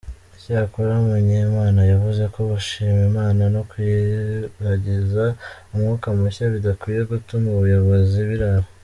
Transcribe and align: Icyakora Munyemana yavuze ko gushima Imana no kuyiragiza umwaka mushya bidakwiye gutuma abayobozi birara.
Icyakora 0.35 0.93
Munyemana 1.05 1.81
yavuze 1.91 2.23
ko 2.33 2.39
gushima 2.51 2.99
Imana 3.09 3.43
no 3.55 3.61
kuyiragiza 3.69 5.23
umwaka 5.73 6.07
mushya 6.17 6.45
bidakwiye 6.53 7.01
gutuma 7.11 7.47
abayobozi 7.53 8.19
birara. 8.31 8.65